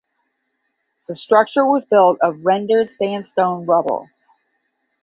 [1.07, 4.09] The structure was built of rendered sandstone rubble.